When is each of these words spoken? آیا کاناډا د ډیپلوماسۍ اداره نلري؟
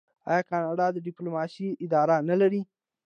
آیا 0.29 0.41
کاناډا 0.49 0.87
د 0.93 0.97
ډیپلوماسۍ 1.07 1.67
اداره 1.85 2.15
نلري؟ 2.29 2.61